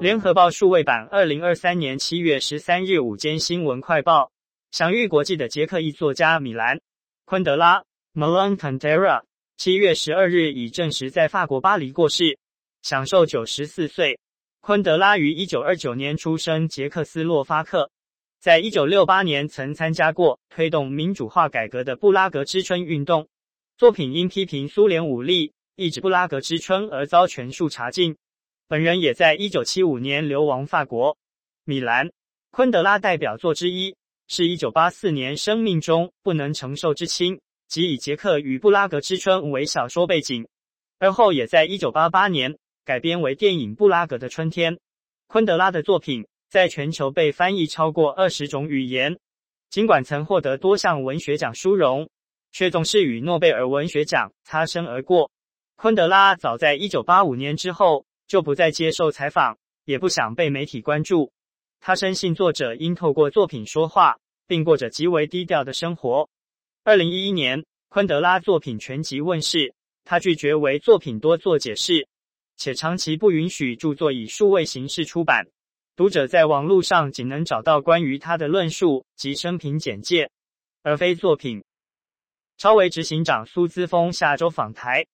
[0.00, 4.30] 联合报数位版二零二三年七月十三日午间新闻快报：
[4.70, 6.76] 享誉国际的捷克裔作家米兰·
[7.24, 7.82] 昆德拉
[8.14, 9.22] （Milan Kundera）
[9.56, 12.38] 七月十二日已证实在法国巴黎过世，
[12.82, 14.16] 享寿九十四岁。
[14.60, 17.90] 昆德拉于一九二九年出生捷克斯洛伐克，
[18.40, 23.28] 在一九六八年曾参加过推动民主化改革的布拉格之春运动，
[23.76, 28.16] 作品因批评苏联武力抑制布拉格之春而遭全数查禁。
[28.70, 31.16] 本人也在一九七五年流亡法国。
[31.64, 32.06] 米兰·
[32.50, 37.34] 昆德拉代表作之一是一九八四年《生命中不能承受之轻》，
[37.66, 40.46] 即以捷克与布拉格之春为小说背景，
[40.98, 42.54] 而后也在一九八八年
[42.84, 44.74] 改编为电影《布拉格的春天》。
[45.28, 49.18] 昆德拉的作品在全球被翻译超过二十种语言，
[49.70, 52.06] 尽管曾获得多项文学奖殊荣，
[52.52, 55.30] 却总是与诺贝尔文学奖擦身而过。
[55.76, 61.32] 昆德拉早在一九八五年之后，就不再接受采访，也不想被媒体关注。
[61.80, 66.28] 他深信作者应透过作品说话，并过着极为低调的生活。
[66.84, 72.06] 二零一一年，昆德拉作品全集问世，他拒绝为作品多做解释，
[72.56, 75.46] 且长期不允许著作以数位形式出版。
[75.96, 80.30] 读者在网络上仅能找到关于他的论述及生平简介，
[80.82, 81.64] 而非作品。
[82.56, 85.06] 超维执行长苏姿丰下周访台。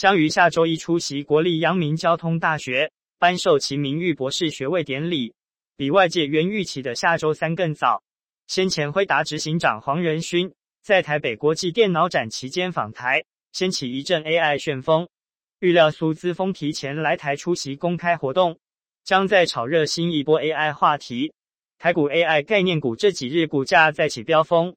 [0.00, 5.34] 将于下周一出席国立阳明交通大学颁授其名誉博士学位典礼，
[5.76, 8.02] 比外界原预期的下周三更早。
[8.46, 15.06] 先前辉达执行长黄仁勋在台北国际电脑展期间访台，掀起一阵 AI 旋风。
[15.58, 18.58] 预料苏姿丰提前来台出席公开活动，
[19.04, 21.34] 将在炒热新一波 AI 话题。
[21.76, 24.74] 台股 AI 概念股这几日股价再起飙风，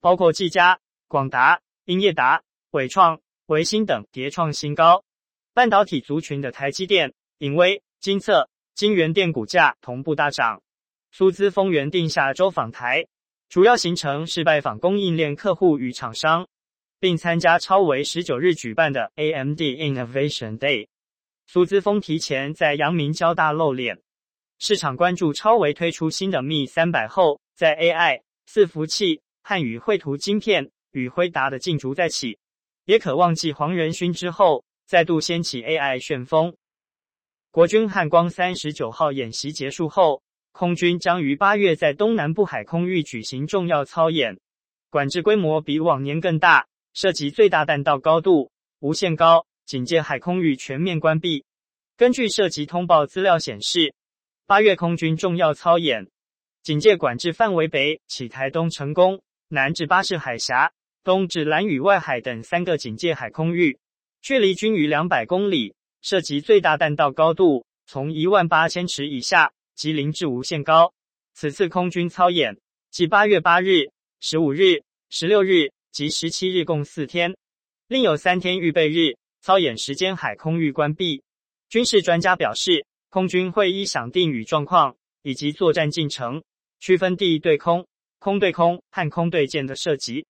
[0.00, 3.20] 包括技嘉、广达、英业达、伟创。
[3.52, 5.04] 维星等迭创新高，
[5.52, 10.62] 半导体族群的台积电、影威、精测、京元电股价同步大涨。
[11.10, 13.04] 苏姿丰原定下周访台，
[13.50, 16.48] 主要行程是拜访供应链客户与厂商，
[16.98, 20.88] 并参加超微十九日举办的 AMD Innovation Day。
[21.46, 24.00] 苏姿丰提前在阳明交大露脸，
[24.58, 32.38] 市场关注超微推出新的 Me 三百后，在 AI、伺服器汉语绘图晶片与辉达的竞逐再起。
[32.84, 36.56] 也可忘记黄仁勋之后，再度掀起 AI 旋风。
[37.50, 40.22] 国军汉光三十九号演习结束后，
[40.52, 44.40] 空军将于八月在东南部海空域举行重要操演，
[44.90, 48.50] 管制规模比往年更大，涉及最大弹道高度、
[48.80, 51.44] 无限高、警戒海空域全面关闭。
[51.96, 53.94] 根据涉及通报资料显示，
[54.46, 56.10] 八月空军重要操演，
[56.62, 60.72] 警戒管制范围北起台东成功，南至巴士海峡。
[61.04, 63.78] 东至兰屿外海等三个警戒海空域，
[64.20, 70.92] 距离均逾两百公里，涉及最大弹道高度从一万八千尺以下及零至无限高。
[71.34, 72.56] 此次空军操演，
[72.90, 73.90] 即八月八日、
[74.20, 77.36] 十五日、十六日及十七日共四天，
[77.88, 79.16] 另有三天预备日。
[79.44, 81.20] 操演时间海空域关闭。
[81.68, 86.44] 军事专家表示，空军会依响定与状况以及作战进程，
[86.78, 87.84] 区分地对空、
[88.20, 90.24] 空对空和空对舰的射击。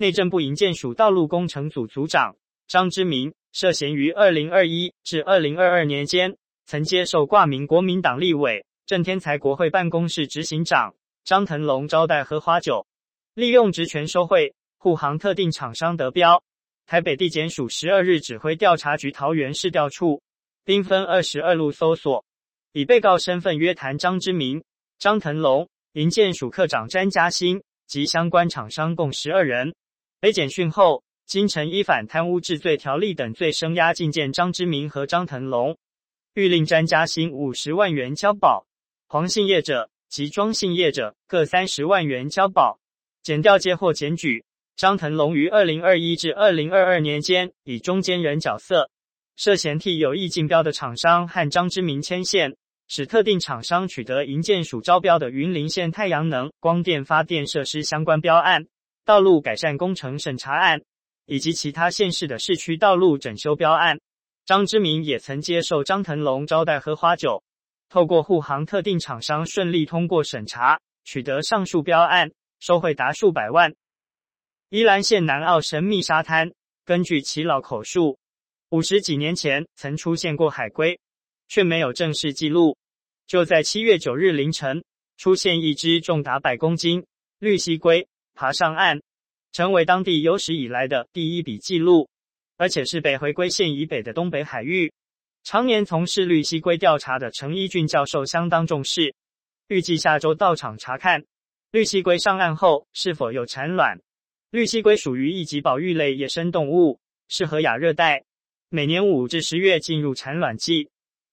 [0.00, 2.36] 内政部营建署道路工程组组长
[2.68, 6.36] 张之明涉嫌于二零二一至二零二二年间，
[6.66, 10.94] 曾接受挂名国民党立委郑天才国会办公室执行长
[11.24, 12.86] 张腾龙招待喝花酒，
[13.34, 16.40] 利用职权收贿，护航特定厂商得标。
[16.86, 20.22] 台北地检署十二日指挥调查局桃园市调处，
[20.64, 22.24] 兵分二十二路搜索，
[22.72, 24.62] 以被告身份约谈张之明、
[25.00, 29.74] 张腾龙、营建署课长詹嘉欣及相关厂商共十二人。
[30.20, 35.78] 被检讯后，经曾依反贪污治罪条例等罪声押禁见张之明和张腾龙，
[36.34, 38.66] 欲令詹嘉兴五十万元交保，
[39.06, 42.80] 黄姓业者及庄姓业者各三十万元交保。
[43.22, 48.90] 检调接获检举，张腾龙于二零二一至二零二二年间，以中间人角色，
[49.36, 52.56] 涉嫌替有意竞标的厂商和张之明牵线，
[52.88, 58.66] 使特定厂商取得营建署招标的云林县太阳能光电发电设施相关标案。
[59.08, 60.78] 道路改善工程审查案，
[61.24, 63.98] 以及其他县市的市区道路整修标案，
[64.44, 67.42] 张之明也曾接受张腾龙招待喝花酒，
[67.88, 73.74] 透过护航特定厂商顺利通过审查，取得上述标案，收贿达数百万。
[74.68, 76.52] 宜兰县南澳神秘沙滩，
[76.84, 78.18] 根据耆老口述，
[78.68, 81.00] 五十几年前曾出现过海龟，
[81.48, 82.76] 却没有正式记录。
[83.26, 84.84] 就在七月九日凌晨，
[85.16, 87.02] 出现一只重达百公斤
[87.38, 88.06] 绿蠵龟。
[88.38, 89.02] 爬上岸，
[89.50, 92.08] 成为当地有史以来的第一笔记录，
[92.56, 94.92] 而且是北回归线以北的东北海域。
[95.42, 99.12] 常年从事绿蠵龟调查的陈一俊教授相当重视，
[99.66, 101.24] 预计下周到场查看
[101.72, 103.98] 绿蠵龟上岸后是否有产卵。
[104.52, 108.22] 绿蠵龟属于一级保育类野生动物，适合亚热带，
[108.68, 110.88] 每年五至十月进入产卵季。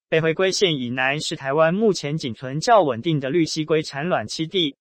[0.10, 4.76] 北回归线以南是台湾目前仅存较稳定的绿蠵龟产卵栖地，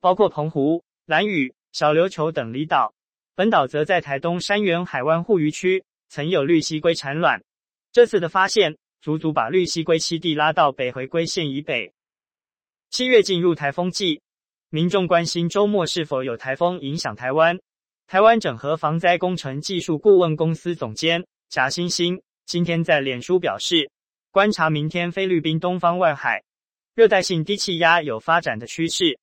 [0.00, 2.94] 包括澎湖、兰屿、小琉球等离岛。
[3.34, 7.44] 本岛则在台东山原海湾护渔区曾有绿蠵龟产卵。
[7.92, 11.92] 这次的发现，足足把绿蠵龟栖地拉到北回归线以北。
[12.88, 14.22] 七月进入台风季，
[14.70, 17.60] 民众关心周末是否有台风影响台湾。
[18.06, 23.90] 台湾整合防灾工程技术顾问公司总监贾欣欣今天在脸书表示，
[24.30, 26.42] 观察明天菲律宾东方外海
[26.94, 29.18] 热带性低气压有发展的趋势，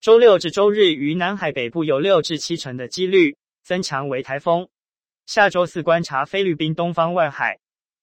[0.00, 4.68] 周六至周日于南海北部有六至七成的几率增强为台风。
[5.26, 7.58] 下周四观察菲律宾东方外海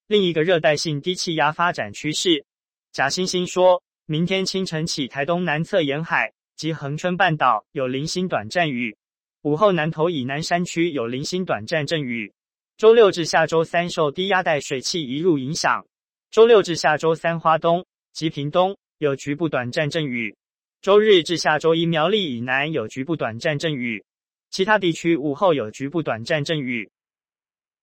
[0.05, 2.45] 另一个热带性低气压发展趋势。
[2.91, 8.97] 贾欣欣说，明天清晨起台东南侧沿海及恒春半岛有零星短暂雨。
[9.43, 12.33] 午后南投以南山区有零星短暂阵雨。
[12.75, 15.87] 周六至下周三受低压带水汽移入影响，
[16.29, 20.35] 周六至下周三花东及屏东有局部短暂阵雨。
[20.85, 24.05] 周日至下周一苗栗以南有局部短暂阵雨，
[24.51, 26.91] 其他地区午后有局部短暂阵雨。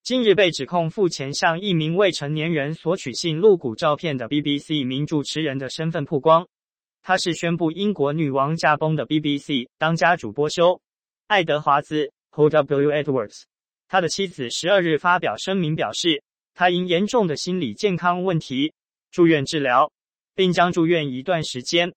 [0.05, 6.47] 近日被指控付钱向一名未成年人索取性露骨照片的 BBC 名主持人的身份曝光，
[7.03, 10.81] 他是宣布英国女王驾崩的 BBC 当家主播休。
[11.27, 12.89] 爱德华兹 （H.W.
[12.93, 13.43] Edwards）
[13.89, 16.23] 他的妻子十二日发表声明表示，
[16.55, 18.73] 他因严重的心理健康问题
[19.11, 19.91] 住院治疗，
[20.37, 21.93] 并将住院一段时间。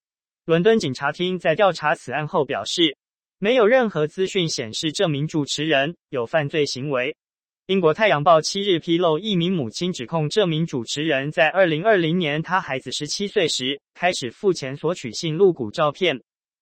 [0.46, 2.96] 伦敦警察厅在调查此案后表示，
[3.40, 7.16] 没有任何资讯显示这名主持人有犯罪行为。
[7.66, 16.22] 英国《太阳报》七日披露，一名母亲指控这名主持人在二零二零年他孩子十七岁时开始付钱索取性露骨照片，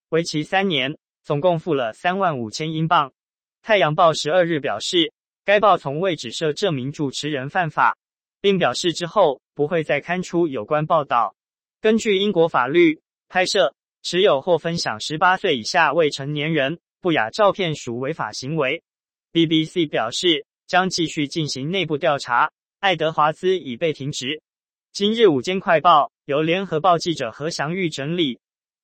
[0.10, 0.98] 为期三年。
[1.26, 3.14] 总共付了三万五千英镑。
[3.62, 5.14] 太阳报十二日表示，
[5.46, 7.98] 该报从未指涉这名主持人犯法，
[8.42, 11.34] 并表示之后不会再刊出有关报道。
[11.80, 13.00] 根据英国法律，
[13.34, 18.84] 拍摄、持有或分享十八岁以下未成年人不雅照片属违法行为。
[19.32, 22.52] BBC 表示将继续进行内部调查。
[22.80, 24.44] 爱德华兹已被停职。
[24.92, 28.40] 今日午间快报由联合报记者何祥玉整理。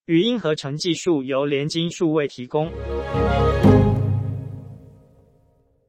[0.06, 2.72] 语音合成技术由联金数位提供。